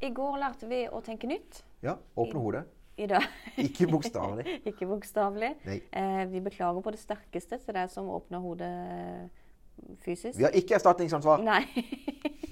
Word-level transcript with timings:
I 0.00 0.10
går 0.16 0.36
lærte 0.40 0.68
vi 0.68 0.84
å 0.88 1.00
tenke 1.04 1.28
nytt. 1.28 1.60
Ja, 1.84 1.98
åpne 2.16 2.40
hodet. 2.40 2.62
I 3.00 3.06
dag. 3.08 3.24
Ikke 3.60 3.86
bokstavelig. 3.88 4.56
Ikke 4.70 4.86
bokstavelig. 4.88 5.50
Eh, 5.68 6.24
vi 6.32 6.40
beklager 6.40 6.80
på 6.84 6.92
det 6.92 7.00
sterkeste 7.00 7.58
til 7.60 7.76
deg 7.76 7.90
som 7.92 8.08
åpner 8.12 8.40
hodet 8.44 8.70
fysisk. 10.04 10.38
Vi 10.38 10.44
har 10.44 10.56
ikke 10.56 10.76
erstatningsansvar. 10.76 11.44
Nei. 11.44 11.62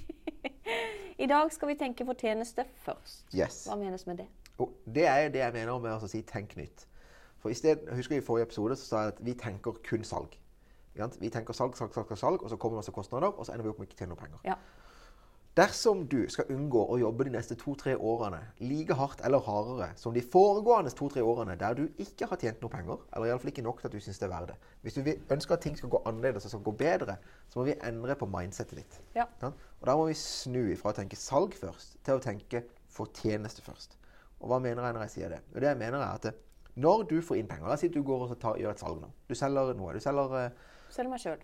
I 1.24 1.28
dag 1.28 1.52
skal 1.52 1.72
vi 1.72 1.76
tenke 1.80 2.06
fortjeneste 2.08 2.64
først. 2.84 3.26
Yes. 3.36 3.64
Hva 3.68 3.76
menes 3.80 4.04
med 4.08 4.22
det? 4.22 4.28
Oh, 4.58 4.72
det 4.84 5.06
er 5.08 5.28
det 5.32 5.42
jeg 5.42 5.56
mener 5.56 5.80
med 5.82 5.96
å 5.96 6.08
si 6.08 6.22
tenk 6.28 6.56
nytt. 6.60 6.84
For 7.42 7.52
i 7.52 7.56
sted, 7.56 7.84
husker 7.94 8.18
I 8.18 8.24
forrige 8.24 8.48
episode 8.48 8.76
så 8.76 8.88
sa 8.88 9.02
jeg 9.06 9.16
at 9.16 9.24
vi 9.24 9.36
tenker 9.38 9.80
kun 9.88 10.04
salg. 10.04 10.36
Vi 10.98 11.30
tenker 11.30 11.54
salg, 11.54 11.76
salg, 11.78 11.94
salg, 11.94 12.12
salg, 12.18 12.42
og 12.42 12.50
så 12.50 12.56
kommer 12.58 12.76
det 12.76 12.82
masse 12.82 12.94
kostnader, 12.94 13.30
og 13.30 13.46
så 13.46 13.54
ender 13.54 13.68
vi 13.68 13.70
opp 13.70 13.78
med 13.78 13.86
ikke 13.88 14.00
tjene 14.00 14.16
noe 14.16 14.20
penger. 14.20 14.40
Ja. 14.48 14.56
Dersom 15.58 16.04
du 16.06 16.20
skal 16.30 16.52
unngå 16.54 16.84
å 16.86 16.96
jobbe 17.00 17.24
de 17.26 17.32
neste 17.34 17.56
to-tre 17.58 17.96
årene 17.96 18.38
like 18.62 18.94
hardt 18.94 19.24
eller 19.26 19.42
hardere 19.42 19.88
som 19.98 20.14
de 20.14 20.22
foregående 20.22 20.92
to-tre 20.94 21.24
årene 21.26 21.56
der 21.58 21.74
du 21.74 21.88
ikke 21.98 22.28
har 22.30 22.38
tjent 22.38 22.60
noe 22.62 22.70
penger, 22.70 23.00
eller 23.10 23.32
iallfall 23.32 23.50
ikke 23.50 23.64
nok 23.66 23.80
til 23.80 23.88
at 23.88 23.96
du 23.96 24.04
syns 24.04 24.20
det 24.22 24.28
er 24.28 24.30
verdt 24.36 24.52
det 24.52 24.58
Hvis 24.84 24.98
du 25.00 25.32
ønsker 25.34 25.56
at 25.56 25.64
ting 25.66 25.74
skal 25.80 25.90
gå 25.90 26.02
annerledes 26.06 26.46
og 26.46 26.52
skal 26.52 26.62
gå 26.68 26.74
bedre, 26.78 27.16
så 27.50 27.58
må 27.58 27.64
vi 27.66 27.74
endre 27.90 28.14
på 28.14 28.28
mindsetet 28.30 28.78
ditt. 28.78 29.00
Ja. 29.16 29.24
Ja? 29.42 29.50
Og 29.80 29.90
da 29.90 29.96
må 29.98 30.06
vi 30.06 30.14
snu 30.20 30.62
fra 30.78 30.92
å 30.92 30.98
tenke 31.00 31.18
salg 31.18 31.58
først 31.58 31.98
til 32.06 32.20
å 32.20 32.22
tenke 32.22 32.62
fortjeneste 32.94 33.64
først. 33.66 33.98
Og 34.38 34.52
hva 34.52 34.60
mener 34.62 34.86
jeg 34.86 34.94
når 34.94 35.08
jeg 35.08 35.14
sier 35.16 35.34
det? 35.34 35.40
Og 35.56 35.58
det 35.64 35.72
jeg 35.72 35.80
mener 35.80 35.98
er 35.98 36.20
at 36.20 36.78
når 36.78 37.08
du 37.10 37.16
får 37.18 37.40
inn 37.40 37.50
penger 37.50 37.66
La 37.66 37.74
oss 37.74 37.82
si 37.82 37.90
du 37.90 38.04
går 38.06 38.28
og 38.28 38.38
tar, 38.38 38.60
gjør 38.62 38.76
et 38.76 38.84
salg 38.84 39.00
nå. 39.02 39.10
Du 39.26 39.34
selger 39.34 39.74
noe. 39.74 39.96
Du 39.96 40.04
selger, 40.04 40.30
Selger 40.30 40.94
Selg 40.94 41.10
meg 41.10 41.24
sjøl. 41.24 41.42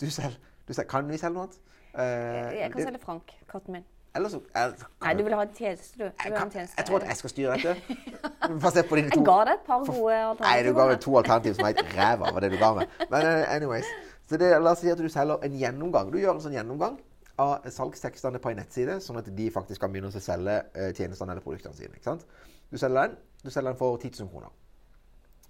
du 0.00 0.06
selger, 0.08 0.40
du 0.64 0.72
selger 0.72 0.88
Kan 0.88 1.12
vi 1.12 1.20
selge 1.20 1.36
noe 1.36 1.50
annet? 1.50 1.60
Eh, 1.94 2.60
Jeg 2.60 2.70
kan 2.70 2.78
det- 2.80 2.86
selge 2.86 2.98
Frank, 3.04 3.32
katten 3.52 3.72
min. 3.72 3.84
Eller 4.14 4.28
så 4.28 4.40
er, 4.54 4.72
Nei, 5.04 5.14
du 5.14 5.22
vil 5.22 5.34
ha 5.34 5.42
en 5.42 5.52
tjeneste, 5.54 5.98
du. 5.98 6.04
du 6.04 6.10
jeg, 6.24 6.32
kan, 6.34 6.42
en 6.46 6.50
tjeneste. 6.50 6.74
jeg 6.78 6.86
tror 6.86 6.96
at 6.98 7.06
jeg 7.08 7.16
skal 7.16 7.30
styre 7.30 7.52
dette. 7.52 7.76
Se 8.74 8.82
på 8.82 8.96
dine 8.96 9.10
to 9.10 9.20
Jeg 9.20 9.26
ga 9.26 9.44
deg 9.46 9.52
et 9.54 9.66
par 9.66 9.84
gode 9.86 10.14
alternativer. 10.14 10.46
Nei, 10.50 10.62
du 10.66 10.74
ga 10.78 10.86
meg 10.88 11.00
to 11.00 11.16
alternativer 11.16 11.54
som 11.54 11.64
helt 11.66 11.82
ræva. 11.96 12.32
var 12.34 12.40
det 12.40 12.50
du 12.52 12.56
ga 12.58 12.70
meg. 12.74 12.88
Men 13.10 13.26
eh, 13.26 13.54
anyways. 13.54 13.84
Så 14.30 14.36
det, 14.36 14.50
la 14.62 14.70
oss 14.74 14.78
si 14.82 14.90
at 14.90 14.98
du 14.98 15.08
selger 15.08 15.38
en 15.46 15.52
gjennomgang. 15.58 16.10
Du 16.12 16.18
gjør 16.18 16.34
en 16.34 16.42
sånn 16.42 16.54
gjennomgang 16.58 16.98
av 17.38 17.62
salgstekstene 17.70 18.38
på 18.42 18.50
en 18.50 18.56
nettside, 18.60 18.98
sånn 19.00 19.18
at 19.18 19.30
de 19.36 19.50
faktisk 19.50 19.80
kan 19.80 19.92
begynne 19.94 20.10
å 20.10 20.20
selge 20.22 20.56
eh, 20.74 20.90
tjenestene 20.92 21.30
eller 21.32 21.42
produktene 21.46 21.74
sine. 21.74 21.94
ikke 21.94 22.04
sant? 22.10 22.26
Du 22.70 22.78
selger 22.78 23.06
den, 23.08 23.16
du 23.44 23.50
selger 23.50 23.70
den 23.70 23.78
for 23.78 23.96
10 23.96 24.10
000 24.20 24.28
kroner. 24.30 24.50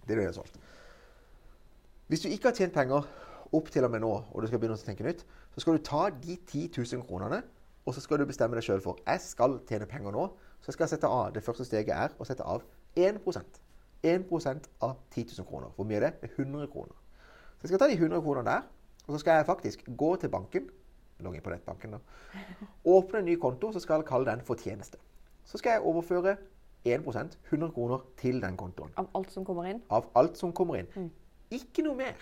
Det 0.06 0.12
er 0.12 0.20
det 0.20 0.28
du 0.28 0.28
har 0.28 0.36
solgt. 0.36 0.60
Hvis 2.08 2.20
du 2.20 2.28
ikke 2.28 2.48
har 2.52 2.54
tjent 2.60 2.72
penger 2.74 3.08
opp 3.56 3.70
til 3.70 3.84
og 3.84 3.90
med 3.90 4.02
nå, 4.04 4.10
og 4.30 4.42
du 4.42 4.46
skal 4.46 4.60
begynne 4.62 4.76
å 4.78 4.82
tenke 4.82 5.06
nytt, 5.06 5.24
så 5.54 5.62
skal 5.62 5.78
du 5.78 5.82
ta 5.86 6.04
de 6.10 6.36
10 6.36 6.68
000 6.76 7.06
kronene, 7.08 7.42
og 7.86 7.96
så 7.96 8.02
skal 8.04 8.20
du 8.20 8.26
bestemme 8.28 8.54
deg 8.58 8.66
sjøl 8.66 8.82
for 8.84 9.00
jeg 9.06 9.22
skal 9.24 9.58
tjene 9.68 9.88
penger 9.90 10.14
nå. 10.14 10.28
Så 10.60 10.74
skal 10.74 10.84
jeg 10.84 10.92
sette 10.94 11.08
av 11.08 11.30
Det 11.32 11.42
første 11.42 11.64
steget 11.64 11.94
er 11.96 12.12
å 12.20 12.26
sette 12.28 12.44
av 12.44 12.62
1% 12.94 13.60
1% 14.04 14.68
av 14.84 14.96
10 15.10 15.24
000 15.38 15.48
kroner. 15.48 15.72
Hvor 15.76 15.88
mye 15.88 15.96
er 15.96 16.06
det? 16.06 16.12
Det 16.20 16.30
er 16.30 16.44
100 16.44 16.68
kroner. 16.72 16.96
Så 17.56 17.66
jeg 17.66 17.72
skal 17.72 17.82
ta 17.82 17.88
de 17.88 17.96
100 17.96 18.20
kronene 18.24 18.46
der, 18.48 18.68
og 19.06 19.14
så 19.14 19.18
skal 19.24 19.40
jeg 19.40 19.48
faktisk 19.48 19.88
gå 19.96 20.14
til 20.20 20.32
banken 20.32 20.68
logge 21.24 21.40
på 21.44 21.52
nettbanken 21.52 21.96
da, 21.96 22.00
åpne 22.88 23.20
en 23.20 23.28
ny 23.28 23.36
konto, 23.40 23.72
så 23.72 23.80
skal 23.82 24.00
jeg 24.00 24.08
kalle 24.08 24.30
den 24.30 24.44
fortjeneste. 24.46 24.98
Så 25.44 25.58
skal 25.60 25.76
jeg 25.76 25.86
overføre 25.88 26.36
1% 26.88 27.36
100 27.50 27.72
kroner 27.76 28.04
til 28.16 28.40
den 28.40 28.56
kontoen 28.56 28.92
Av 28.96 29.08
alt 29.14 29.32
som 29.32 29.44
kommer 29.44 29.68
inn. 29.68 29.82
av 29.90 30.08
alt 30.16 30.38
som 30.38 30.52
kommer 30.52 30.80
inn. 30.80 31.10
Ikke 31.50 31.84
noe 31.84 31.98
mer. 31.98 32.14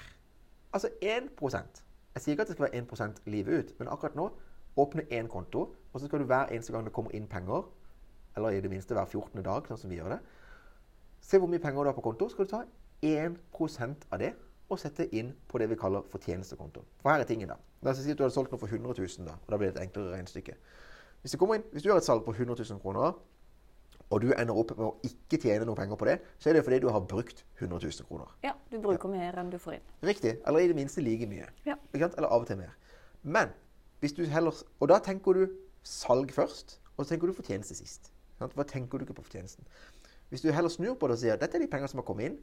Altså 0.72 0.88
1% 1.02 1.84
Jeg 2.14 2.22
sier 2.22 2.32
ikke 2.32 2.42
at 2.42 2.48
det 2.48 2.56
skal 2.56 2.66
være 2.66 2.82
1% 2.82 3.22
livet 3.26 3.58
ut, 3.58 3.74
men 3.78 3.88
akkurat 3.88 4.16
nå 4.18 4.30
åpne 4.78 5.02
én 5.12 5.26
konto, 5.26 5.60
og 5.92 6.00
så 6.00 6.06
skal 6.06 6.18
du 6.18 6.24
hver 6.24 6.52
eneste 6.54 6.72
gang 6.72 6.84
det 6.84 6.92
kommer 6.92 7.14
inn 7.14 7.26
penger, 7.26 7.62
eller 8.36 8.48
i 8.48 8.60
det 8.60 8.70
minste 8.70 8.94
hver 8.94 9.06
14. 9.06 9.42
dag, 9.42 9.66
sånn 9.66 9.78
som 9.78 9.90
vi 9.90 9.98
gjør 9.98 10.12
det, 10.14 10.18
se 11.20 11.38
hvor 11.38 11.50
mye 11.50 11.62
penger 11.62 11.82
du 11.82 11.90
har 11.90 11.96
på 11.96 12.04
konto, 12.04 12.28
skal 12.28 12.46
du 12.46 12.50
ta 12.50 12.62
1% 13.02 14.06
av 14.10 14.22
det 14.22 14.32
og 14.68 14.78
sette 14.78 15.08
inn 15.16 15.32
på 15.48 15.58
det 15.58 15.70
vi 15.70 15.78
kaller 15.80 16.04
fortjenestekonto. 16.12 16.82
For 17.02 17.10
her 17.10 17.22
er 17.24 17.28
tingen, 17.28 17.48
da. 17.48 17.56
La 17.82 17.94
oss 17.94 18.02
si 18.04 18.12
at 18.12 18.18
du 18.18 18.24
hadde 18.26 18.34
solgt 18.34 18.52
noe 18.52 18.60
for 18.60 18.70
100 18.70 18.94
000, 18.98 19.26
da, 19.26 19.38
og 19.38 19.52
da 19.52 19.58
blir 19.60 19.70
det 19.70 19.78
et 19.78 19.86
enklere 19.86 20.12
regnestykke. 20.12 20.56
Hvis, 21.22 21.34
inn, 21.34 21.64
hvis 21.72 21.82
du 21.82 21.88
gjør 21.88 22.02
et 22.02 22.06
salg 22.06 22.24
på 22.26 22.34
100 22.36 22.58
000 22.60 22.82
kroner, 22.82 23.16
og 24.10 24.22
du 24.24 24.30
ender 24.32 24.56
opp 24.56 24.72
med 24.76 24.86
å 24.86 24.94
ikke 25.04 25.40
tjene 25.42 25.66
noe 25.68 25.76
penger 25.76 25.98
på 26.00 26.08
det, 26.08 26.16
så 26.40 26.50
er 26.50 26.56
det 26.56 26.64
fordi 26.64 26.80
du 26.80 26.88
har 26.88 27.04
brukt 27.04 27.44
100 27.58 27.80
000 27.82 28.08
kroner. 28.08 28.30
Ja, 28.44 28.54
du 28.70 28.78
bruker 28.80 29.12
mer 29.12 29.36
enn 29.40 29.50
du 29.52 29.58
får 29.60 29.78
inn. 29.78 29.88
Riktig. 30.08 30.38
Eller 30.48 30.64
i 30.64 30.70
det 30.70 30.76
minste 30.78 31.04
like 31.04 31.28
mye. 31.28 31.48
Ja. 31.68 31.76
Eller 31.92 32.28
av 32.28 32.44
og 32.44 32.48
til 32.48 32.60
mer. 32.60 32.72
Men 33.22 33.52
hvis 34.00 34.14
du 34.16 34.24
heller 34.30 34.54
Og 34.78 34.88
da 34.88 35.00
tenker 35.02 35.34
du 35.34 35.48
salg 35.82 36.32
først, 36.32 36.78
og 36.96 37.04
så 37.04 37.12
tenker 37.12 37.28
du 37.28 37.36
fortjeneste 37.36 37.74
sist. 37.74 38.12
Hva 38.38 38.64
tenker 38.64 38.98
du 38.98 39.04
ikke 39.04 39.18
på 39.18 39.26
fortjenesten? 39.26 39.66
Hvis 40.28 40.40
du 40.40 40.52
heller 40.52 40.70
snur 40.70 40.94
på 40.94 41.08
det 41.08 41.16
og 41.16 41.20
sier 41.20 41.36
dette 41.40 41.56
er 41.56 41.64
de 41.64 41.70
pengene 41.70 41.88
som 41.88 42.00
har 42.00 42.06
kommet 42.06 42.30
inn, 42.30 42.38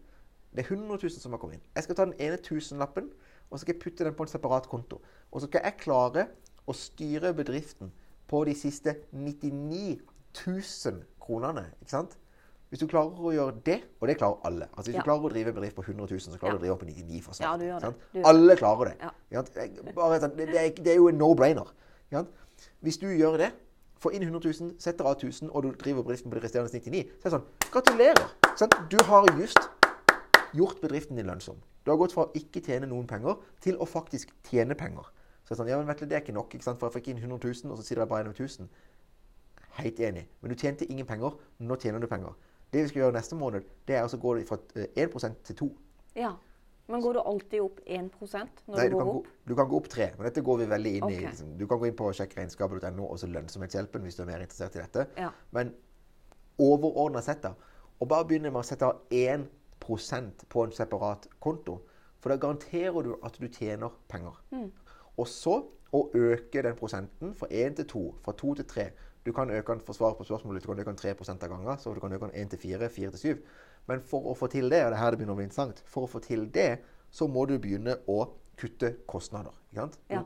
det 0.55 0.63
er 0.65 0.71
100 0.71 0.97
000 1.01 1.09
som 1.19 1.33
har 1.35 1.39
kommet 1.39 1.59
inn. 1.59 1.65
Jeg 1.75 1.83
skal 1.83 1.97
ta 1.97 2.05
den 2.05 2.17
ene 2.19 2.37
tusenlappen 2.41 3.09
og 3.49 3.59
så 3.59 3.63
skal 3.63 3.75
jeg 3.75 3.81
putte 3.83 4.05
den 4.07 4.15
på 4.17 4.25
en 4.25 4.31
separat 4.31 4.67
konto. 4.69 5.01
Og 5.31 5.41
så 5.41 5.47
skal 5.47 5.61
jeg 5.65 5.77
klare 5.83 6.27
å 6.65 6.73
styre 6.73 7.33
bedriften 7.37 7.91
på 8.29 8.41
de 8.47 8.55
siste 8.57 8.95
99 9.13 9.99
000 10.35 11.03
kronene. 11.25 11.65
ikke 11.81 11.91
sant? 11.91 12.15
Hvis 12.69 12.81
du 12.81 12.87
klarer 12.89 13.13
å 13.21 13.31
gjøre 13.31 13.59
det, 13.63 13.75
og 14.01 14.07
det 14.09 14.15
klarer 14.17 14.39
alle 14.47 14.65
Altså 14.73 14.89
Hvis 14.89 14.95
Ja. 14.95 15.01
du 15.03 15.05
klarer 15.05 15.27
å 15.27 15.29
drive 15.31 15.51
en 15.51 15.55
bedrift 15.55 15.75
på 15.77 15.83
100 15.85 16.07
000, 16.11 16.19
så 16.19 16.39
klarer 16.41 16.57
du 16.57 16.57
å 16.57 16.63
drive 16.63 16.73
opp 16.73 16.81
på 16.81 16.87
99 16.89 17.21
for 17.23 17.37
Ja, 17.39 17.51
du 17.57 17.63
gjør 17.63 17.79
det. 17.85 18.23
Alle 18.25 18.55
klarer 18.55 18.89
det. 18.89 18.95
Ja. 19.31 19.41
Bare, 19.95 20.19
sånn, 20.19 20.33
er, 20.39 20.71
det 20.73 20.91
er 20.91 20.95
jo 20.97 21.07
en 21.11 21.17
no-brainer. 21.21 21.69
Hvis 22.81 22.97
du 22.97 23.07
gjør 23.07 23.37
det, 23.37 23.51
får 24.01 24.13
inn 24.17 24.23
100 24.23 24.39
000, 24.61 24.73
setter 24.81 25.05
av 25.05 25.15
1000, 25.17 25.49
og 25.51 25.63
du 25.63 25.71
driver 25.71 26.03
bedriften 26.03 26.31
på 26.31 26.37
de 26.37 26.43
resterende 26.43 26.71
99 26.73 27.05
så 27.21 27.27
er 27.27 27.29
det 27.29 27.33
sånn 27.37 27.71
Gratulerer! 27.71 28.29
sant? 28.59 28.75
Du 28.91 28.97
har 29.07 29.25
just 29.39 29.59
gjort 30.55 30.81
bedriften 30.81 31.17
din 31.17 31.27
lønnsom. 31.27 31.57
Du 31.85 31.91
har 31.91 31.97
gått 31.97 32.13
fra 32.15 32.25
å 32.27 32.33
ikke 32.37 32.61
tjene 32.65 32.87
noen 32.89 33.07
penger 33.07 33.37
til 33.61 33.77
å 33.77 33.85
faktisk 33.87 34.31
tjene 34.49 34.75
penger. 34.77 35.05
Så 35.45 35.53
det 35.53 35.55
er 35.55 35.59
sånn, 35.61 35.69
ja, 35.69 35.77
men 35.77 35.87
vet 35.87 35.99
du, 36.01 36.05
det 36.09 36.17
er 36.17 36.23
ikke 36.23 36.33
nok, 36.33 36.53
ikke 36.55 36.65
sant? 36.65 36.79
for 36.79 36.89
jeg 36.89 36.97
fikk 37.01 37.11
inn 37.13 37.19
100 37.21 37.37
000, 37.37 37.71
og 37.71 37.77
så 37.77 37.83
sitter 37.85 38.01
jeg 38.01 38.09
bare 38.09 38.23
igjen 38.23 38.31
med 38.33 38.39
1000. 38.39 38.69
Helt 39.75 39.99
enig. 39.99 40.25
Men 40.41 40.51
du 40.51 40.55
tjente 40.59 40.87
ingen 40.91 41.07
penger. 41.07 41.35
Nå 41.59 41.77
tjener 41.81 41.99
du 41.99 42.07
penger. 42.07 42.35
Det 42.73 42.83
vi 42.83 42.91
skal 42.91 43.05
gjøre 43.05 43.15
neste 43.15 43.37
måned, 43.39 43.63
det 43.87 43.95
er 43.95 44.03
altså 44.03 44.17
å 44.19 44.23
gå 44.23 44.35
fra 44.49 44.57
eh, 44.75 44.91
1% 45.05 45.41
til 45.47 45.57
2 45.61 45.71
Ja. 46.19 46.33
Men 46.87 47.01
går 47.01 47.17
du 47.17 47.19
alltid 47.19 47.61
opp 47.63 47.79
1 47.85 48.11
når 48.21 48.75
Nei, 48.75 48.83
du 48.85 48.91
du 48.91 48.95
går 48.95 48.99
kan, 48.99 49.07
gå, 49.07 49.21
du 49.49 49.53
kan 49.57 49.69
gå 49.69 49.77
opp 49.79 49.87
3 49.89 50.07
men 50.17 50.27
dette 50.27 50.43
går 50.45 50.59
vi 50.59 50.67
veldig 50.69 50.91
inn 50.99 51.07
i. 51.09 51.15
Liksom. 51.23 51.55
Du 51.57 51.65
kan 51.67 51.79
gå 51.81 51.87
inn 51.89 51.95
på 51.97 52.11
sjekkregnskapet.no 52.13 53.07
og 53.07 53.17
så 53.17 53.29
lønnsomhetshjelpen 53.31 54.05
hvis 54.05 54.19
du 54.19 54.21
er 54.21 54.29
mer 54.29 54.43
interessert 54.45 54.77
i 54.77 54.83
dette. 54.83 55.07
Ja. 55.17 55.31
Men 55.55 55.71
overordna 56.61 57.23
sett, 57.25 57.41
da, 57.41 57.55
og 57.99 58.11
bare 58.11 58.27
begynne 58.29 58.51
med 58.51 58.61
å 58.61 58.67
sette 58.67 58.85
av 58.85 59.01
1% 59.09 60.45
på 60.51 60.65
en 60.67 60.75
separat 60.75 61.25
konto, 61.41 61.79
for 62.21 62.33
da 62.33 62.37
garanterer 62.41 63.05
du 63.05 63.15
at 63.25 63.39
du 63.41 63.47
tjener 63.47 63.93
penger. 64.11 64.37
Og 65.17 65.27
så 65.31 65.57
å 65.93 66.09
øke 66.13 66.63
den 66.63 66.75
prosenten 66.75 67.35
fra 67.35 67.47
1 67.51 67.75
til 67.75 67.87
2, 67.87 68.03
fra 68.25 68.33
2 68.37 68.55
til 68.61 68.65
3. 68.65 68.87
Du 69.25 69.31
kan 69.33 69.49
øke 69.49 69.73
den 69.73 69.81
for 69.81 69.93
svar 69.93 70.13
på 70.13 70.23
spørsmålet, 70.23 70.63
du 70.63 70.67
kan 70.67 70.79
øke 70.79 70.91
den 70.91 70.97
3 70.97 71.09
av 71.43 71.49
ganger, 71.49 71.77
så 71.77 71.93
du 71.93 71.99
kan 71.99 72.13
øke 72.13 72.25
den 72.25 72.35
1 72.45 72.49
til 72.49 72.59
4, 72.59 72.89
4 72.89 73.11
til 73.11 73.19
7. 73.19 73.43
Men 73.87 74.01
for 74.01 74.31
å 74.31 74.33
få 74.37 74.47
til 74.47 74.69
det, 74.69 74.83
og 74.85 74.91
det 74.91 74.97
er 74.97 75.03
her 75.03 75.11
det 75.11 75.19
begynner 75.19 75.33
å 75.33 75.39
bli 75.39 75.45
interessant, 75.45 75.83
for 75.85 76.05
å 76.05 76.09
få 76.09 76.19
til 76.19 76.47
det, 76.53 76.79
så 77.11 77.27
må 77.27 77.45
du 77.45 77.57
begynne 77.59 77.97
å 78.07 78.25
kutte 78.57 78.95
kostnader. 79.07 79.53
Ikke 79.71 79.81
sant? 79.81 79.99
Ja. 80.09 80.23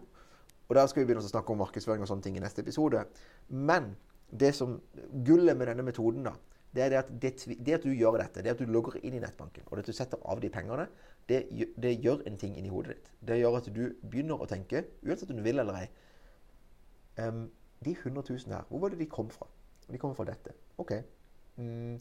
Og 0.69 0.75
der 0.75 0.87
skal 0.87 1.01
vi 1.01 1.09
begynne 1.09 1.23
å 1.25 1.29
snakke 1.29 1.53
om 1.53 1.59
markedsføring 1.63 2.03
og 2.05 2.11
sånne 2.11 2.23
ting 2.23 2.37
i 2.37 2.43
neste 2.43 2.61
episode. 2.61 3.01
Men 3.49 3.95
det 4.29 4.53
som 4.55 4.77
gullet 5.25 5.57
med 5.57 5.71
denne 5.71 5.83
metoden, 5.83 6.27
da, 6.27 6.35
det 6.75 6.83
er 6.83 6.91
det 6.93 6.97
at, 6.99 7.07
det, 7.21 7.31
det 7.65 7.73
at 7.79 7.85
du 7.85 7.93
gjør 7.93 8.19
dette, 8.21 8.43
det 8.45 8.51
at 8.53 8.59
du 8.61 8.69
logger 8.69 8.99
inn 9.01 9.15
i 9.17 9.21
nettbanken, 9.23 9.65
og 9.65 9.77
det 9.77 9.85
at 9.85 9.89
du 9.89 9.97
setter 9.97 10.21
av 10.29 10.41
de 10.41 10.51
pengene, 10.53 10.85
det, 11.29 11.43
det 11.81 11.95
gjør 12.03 12.21
en 12.29 12.37
ting 12.41 12.57
inni 12.57 12.69
hodet 12.69 12.97
ditt. 12.97 13.09
Det 13.25 13.39
gjør 13.39 13.57
at 13.59 13.69
du 13.73 13.81
begynner 14.01 14.41
å 14.41 14.47
tenke, 14.49 14.83
uansett 15.05 15.33
om 15.33 15.39
du 15.39 15.45
vil 15.45 15.61
eller 15.61 15.81
ei 15.83 15.87
um, 17.25 17.47
De 17.85 17.93
100 17.95 18.21
000 18.27 18.53
her, 18.53 18.65
hvor 18.69 18.83
var 18.83 18.93
det 18.93 18.99
de 18.99 19.07
kom 19.09 19.29
fra? 19.31 19.47
De 19.89 19.97
kommer 19.97 20.17
fra 20.17 20.27
dette. 20.27 20.53
Ok. 20.77 20.97
Mm, 21.57 21.95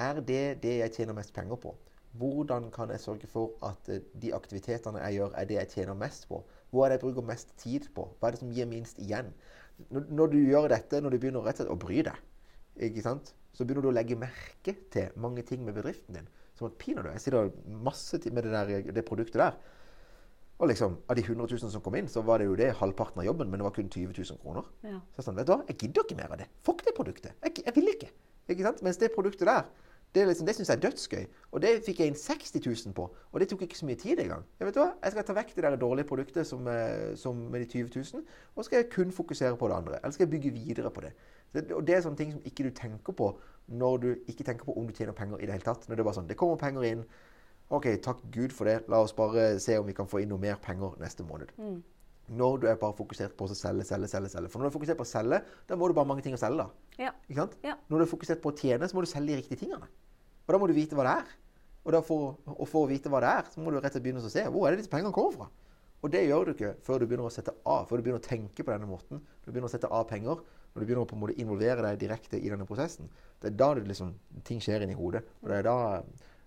er 0.00 0.20
det 0.20 0.44
det 0.62 0.76
jeg 0.78 0.92
tjener 0.94 1.16
mest 1.18 1.34
penger 1.34 1.58
på? 1.60 1.74
Hvordan 2.14 2.70
kan 2.70 2.90
jeg 2.94 3.02
sørge 3.02 3.26
for 3.26 3.56
at 3.66 3.88
eh, 3.90 4.04
de 4.22 4.30
aktivitetene 4.34 5.02
jeg 5.02 5.18
gjør, 5.18 5.32
er 5.34 5.48
det 5.50 5.56
jeg 5.58 5.68
tjener 5.72 5.98
mest 5.98 6.28
på? 6.30 6.44
Hvor 6.70 6.84
er 6.84 6.92
det 6.92 7.00
jeg 7.00 7.04
bruker 7.08 7.26
mest 7.26 7.56
tid 7.58 7.88
på? 7.94 8.06
Hva 8.20 8.28
er 8.28 8.36
det 8.36 8.40
som 8.44 8.52
gir 8.54 8.70
minst 8.70 8.98
igjen? 9.02 9.32
Når, 9.90 10.06
når 10.08 10.26
du 10.30 10.38
gjør 10.38 10.68
dette, 10.70 11.00
når 11.00 11.10
du 11.10 11.18
begynner 11.18 11.42
rett 11.42 11.58
og 11.58 11.66
slett 11.66 11.74
å 11.74 11.80
bry 11.86 12.04
deg, 12.06 12.20
ikke 12.88 13.02
sant? 13.02 13.34
Så 13.54 13.64
begynner 13.64 13.86
du 13.86 13.90
å 13.92 13.94
legge 13.94 14.18
merke 14.18 14.74
til 14.92 15.14
mange 15.20 15.44
ting 15.46 15.62
med 15.64 15.76
bedriften 15.76 16.18
din. 16.18 16.26
Som 16.58 16.68
at 16.68 16.76
pinadø, 16.78 17.12
jeg 17.14 17.24
sitter 17.24 17.50
masse 17.82 18.18
med 18.30 18.46
det, 18.46 18.52
der, 18.54 18.92
det 18.94 19.06
produktet 19.06 19.40
der. 19.40 19.56
Og 20.62 20.70
liksom, 20.70 21.00
Av 21.10 21.16
de 21.18 21.24
100 21.24 21.48
000 21.50 21.70
som 21.72 21.82
kom 21.82 21.96
inn, 21.98 22.08
så 22.10 22.22
var 22.22 22.38
det 22.38 22.46
jo 22.46 22.58
det 22.58 22.70
halvparten 22.78 23.22
av 23.22 23.26
jobben, 23.26 23.50
men 23.50 23.58
det 23.58 23.66
var 23.66 23.74
kun 23.74 23.90
20 23.90 24.14
000 24.14 24.38
kroner. 24.42 24.68
Ja. 24.86 25.00
Så 25.10 25.20
jeg 25.20 25.26
sånn, 25.28 25.38
vet 25.40 25.48
du 25.48 25.54
hva, 25.54 25.64
jeg 25.70 25.80
gidder 25.82 26.06
ikke 26.06 26.18
mer 26.20 26.34
av 26.34 26.42
det. 26.42 26.46
Fuck 26.66 26.84
det 26.86 26.94
produktet. 26.94 27.34
Jeg, 27.42 27.64
jeg 27.66 27.74
vil 27.78 27.90
ikke. 27.90 28.10
Ikke 28.54 28.66
sant? 28.68 28.84
Mens 28.86 29.00
det 29.00 29.10
produktet 29.14 29.50
der, 29.50 29.66
Det, 30.14 30.26
liksom, 30.28 30.46
det 30.46 30.54
syns 30.54 30.68
jeg 30.70 30.76
er 30.76 30.82
dødsgøy. 30.84 31.24
Og 31.50 31.62
det 31.62 31.70
fikk 31.82 32.00
jeg 32.00 32.12
inn 32.12 32.18
60 32.18 32.60
000 32.86 32.94
på. 32.94 33.08
Og 33.32 33.40
det 33.40 33.48
tok 33.50 33.64
ikke 33.66 33.78
så 33.78 33.86
mye 33.88 33.98
tid 33.98 34.20
engang. 34.22 34.44
Jeg 34.60 34.68
vet 34.68 34.76
hva? 34.78 34.92
Jeg 35.02 35.14
skal 35.14 35.24
ta 35.26 35.34
vekk 35.34 35.54
det 35.56 35.64
der 35.64 35.76
dårlige 35.80 36.06
produktet 36.06 36.46
som, 36.46 36.68
eh, 36.70 37.16
som 37.18 37.40
med 37.50 37.64
de 37.64 37.66
20 37.66 37.90
000, 37.96 38.22
og 38.54 38.62
så 38.62 38.68
skal 38.68 38.78
jeg 38.78 38.90
kun 38.92 39.10
fokusere 39.12 39.56
på 39.58 39.68
det 39.68 39.76
andre. 39.76 39.98
Eller 40.02 40.14
skal 40.14 40.28
jeg 40.28 40.30
bygge 40.36 40.52
videre 40.54 40.90
på 40.90 41.00
det. 41.00 41.12
det. 41.52 41.72
Og 41.72 41.86
det 41.86 41.96
er 41.96 42.04
sånne 42.06 42.20
ting 42.20 42.30
som 42.32 42.46
ikke 42.46 42.68
du 42.68 42.70
tenker 42.70 43.12
på 43.12 43.32
når 43.66 43.96
du 43.98 44.08
ikke 44.28 44.44
tenker 44.44 44.64
på 44.64 44.76
om 44.78 44.86
du 44.86 44.94
tjener 44.94 45.12
penger 45.12 45.40
i 45.40 45.46
det 45.46 45.56
hele 45.56 45.66
tatt. 45.66 45.88
Når 45.88 45.96
det 45.96 46.04
er 46.04 46.10
bare 46.10 46.18
sånn 46.20 46.28
Det 46.30 46.36
kommer 46.38 46.56
penger 46.56 46.86
inn. 46.92 47.04
OK, 47.74 47.88
takk 48.04 48.22
Gud 48.30 48.52
for 48.52 48.70
det. 48.70 48.84
La 48.88 49.00
oss 49.02 49.16
bare 49.16 49.58
se 49.58 49.78
om 49.78 49.86
vi 49.86 49.96
kan 49.96 50.06
få 50.06 50.22
inn 50.22 50.30
noe 50.30 50.38
mer 50.38 50.60
penger 50.62 50.94
neste 51.00 51.26
måned. 51.26 51.50
Mm. 51.58 51.82
Når 52.38 52.60
du 52.62 52.66
er 52.70 52.78
bare 52.80 52.96
fokusert 52.96 53.34
på 53.36 53.48
å 53.48 53.54
selge, 53.56 53.84
selge, 53.84 54.08
selge. 54.08 54.30
selge. 54.32 54.48
For 54.48 54.60
når 54.60 54.68
du 54.68 54.72
er 54.72 54.78
fokusert 54.78 55.00
på 55.00 55.04
å 55.04 55.10
selge, 55.10 55.42
da 55.68 55.76
må 55.76 55.88
du 55.88 55.96
bare 55.96 56.08
mange 56.08 56.22
ting 56.22 56.36
å 56.36 56.40
selge. 56.40 56.64
da. 56.64 57.02
Ja. 57.08 57.12
Ikke 57.28 57.40
sant? 57.42 57.58
Ja. 57.64 57.74
Når 57.88 57.98
du 57.98 58.04
er 58.04 58.12
fokusert 58.14 58.40
på 58.44 58.52
å 58.52 58.56
tjene, 58.56 58.88
så 58.88 58.96
må 58.96 59.04
du 59.04 59.10
selge 59.10 59.34
de 59.34 59.42
riktige 59.42 59.60
tingene. 59.64 59.88
Og 60.44 60.54
da 60.54 60.60
må 60.60 60.68
du 60.68 60.76
vite 60.76 60.96
hva 60.98 61.06
det 61.06 61.16
er. 61.22 61.34
Og, 61.84 61.98
for, 62.06 62.38
og 62.48 62.64
for 62.68 62.86
å 62.86 62.88
vite 62.88 63.10
hva 63.12 63.20
det 63.20 63.30
er, 63.30 63.48
så 63.52 63.60
må 63.60 63.72
du 63.72 63.76
rett 63.76 63.90
og 63.90 63.96
slett 63.98 64.04
begynne 64.06 64.24
å 64.24 64.32
se 64.32 64.44
hvor 64.48 64.66
er 64.66 64.74
det 64.74 64.82
disse 64.82 64.92
pengene 64.92 65.12
kommer 65.14 65.36
fra. 65.36 65.48
Og 66.04 66.12
det 66.12 66.26
gjør 66.26 66.48
du 66.48 66.52
ikke 66.52 66.74
før 66.84 67.00
du 67.00 67.06
begynner 67.08 67.28
å 67.28 67.32
sette 67.32 67.52
av, 67.64 67.86
før 67.88 68.00
du 68.00 68.04
begynner 68.04 68.20
å 68.20 68.24
tenke 68.24 68.64
på 68.64 68.72
denne 68.72 68.88
måten. 68.88 69.22
Du 69.44 69.50
begynner 69.50 69.70
å 69.70 69.72
sette 69.72 69.88
av 69.88 70.04
penger, 70.08 70.42
når 70.74 70.82
du 70.82 70.84
begynner 70.84 71.04
å 71.06 71.08
på 71.08 71.16
en 71.16 71.22
måte 71.22 71.36
involvere 71.40 71.84
deg 71.86 72.00
direkte 72.02 72.40
i 72.40 72.50
denne 72.52 72.66
prosessen. 72.68 73.08
Det 73.40 73.52
er 73.52 73.56
da 73.60 73.70
det 73.78 73.86
liksom, 73.88 74.10
ting 74.44 74.60
skjer 74.64 74.84
inni 74.84 74.96
hodet. 74.98 75.22
Og 75.40 75.48
det 75.48 75.60
er 75.60 75.68
da, 75.68 75.76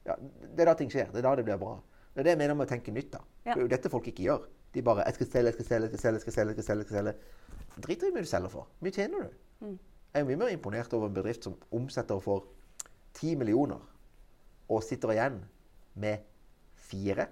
ja, 0.10 0.18
det 0.22 0.62
er 0.66 0.70
da 0.70 0.76
ting 0.78 0.94
skjer. 0.94 1.10
Det 1.14 1.24
er 1.24 1.26
da 1.26 1.34
det 1.40 1.48
blir 1.48 1.62
bra. 1.62 1.74
Det 2.14 2.22
er 2.22 2.30
det 2.30 2.36
jeg 2.36 2.42
mener 2.44 2.60
med 2.60 2.68
å 2.68 2.70
tenke 2.70 2.94
nytt. 2.94 3.10
da. 3.16 3.24
Ja. 3.48 3.56
Det 3.56 3.58
er 3.58 3.66
jo 3.66 3.74
dette 3.74 3.94
folk 3.94 4.10
ikke 4.14 4.28
gjør. 4.28 4.46
De 4.76 4.84
bare 4.84 5.06
'Jeg 5.06 5.14
skal 5.16 5.28
selge, 5.32 5.48
jeg 5.48 5.54
skal 5.54 5.66
selge, 5.66 5.90
jeg 5.90 5.90
skal 5.90 6.04
selge'. 6.04 6.14
jeg 6.14 6.22
skal 6.22 6.34
selge, 6.34 6.50
jeg 6.50 6.56
skal 6.56 6.64
selge, 6.64 6.82
jeg 6.82 6.88
skal 6.88 6.98
selge. 6.98 7.82
Drit 7.82 7.98
i 7.98 8.06
hvor 8.06 8.14
mye 8.14 8.26
du 8.26 8.30
selger 8.30 8.50
for. 8.50 8.68
Mye 8.82 8.92
tjener 8.92 9.26
du? 9.26 9.30
Mm. 9.66 9.80
Jeg 10.14 10.22
er 10.22 10.26
mye 10.26 10.38
mer 10.38 10.48
imponert 10.54 10.94
over 10.94 11.08
en 11.08 11.14
bedrift 11.14 11.44
som 11.44 11.56
omsetter 11.72 12.20
for 12.20 12.46
10 13.18 13.36
millioner 13.42 13.81
og 14.69 14.84
sitter 14.84 15.14
igjen 15.14 15.42
med 15.98 16.25
fire, 16.88 17.28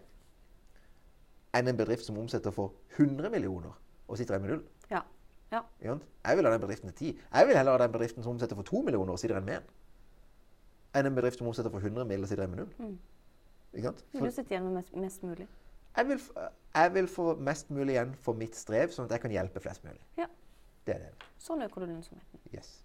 enn 1.56 1.72
en 1.72 1.78
bedrift 1.80 2.08
som 2.08 2.18
omsetter 2.20 2.52
for 2.56 2.76
100 2.98 3.30
millioner 3.32 3.76
og 4.08 4.18
sitter 4.20 4.36
igjen 4.36 4.46
med 4.46 4.54
null. 4.56 4.64
Ja. 4.92 5.02
ja. 5.54 5.62
Jeg 5.84 6.38
vil 6.38 6.48
ha 6.48 6.54
den 6.54 6.64
bedriften 6.64 6.92
til 6.92 7.14
10. 7.14 7.20
Jeg 7.32 7.48
vil 7.48 7.58
heller 7.58 7.78
ha 7.78 7.84
den 7.86 7.94
bedriften 7.94 8.24
som 8.24 8.36
omsetter 8.36 8.58
for 8.60 8.68
2 8.68 8.82
millioner 8.88 9.14
og 9.14 9.22
sitter 9.22 9.38
igjen 9.38 9.50
med 9.52 9.62
en, 9.62 9.70
enn 10.96 11.12
en 11.12 11.20
bedrift 11.20 11.40
som 11.40 11.52
omsetter 11.52 11.72
for 11.72 11.84
100 11.84 12.08
mill. 12.10 12.24
og 12.24 12.31
sitter 12.31 12.44
igjen 12.44 12.56
med 12.56 12.66
null. 12.66 12.74
Mm. 12.80 12.98
Ikke 13.76 13.88
sant? 13.92 14.04
Vil 14.12 14.28
du 14.28 14.31
sitte 14.31 14.56
igjen 14.56 14.68
med 14.68 14.81
mest, 14.81 14.96
mest 14.96 15.24
mulig? 15.24 15.48
jeg, 15.98 16.08
vil, 16.08 16.22
jeg 16.76 16.94
vil 16.94 17.08
få 17.08 17.36
mest 17.40 17.72
mulig 17.72 17.96
igjen 17.96 18.16
for 18.26 18.38
mitt 18.40 18.58
strev, 18.58 18.92
sånn 18.92 19.08
at 19.08 19.16
jeg 19.16 19.24
kan 19.26 19.36
hjelpe 19.36 19.62
flest 19.64 19.86
mulig. 19.88 20.02
Ja. 20.20 20.28
Det 20.86 20.98
er 20.98 21.06
det. 21.08 21.30
Sånn 21.42 21.64
øker 21.66 21.86
du 21.86 21.90
lønnsomheten. 21.94 22.42
Yes. 22.54 22.81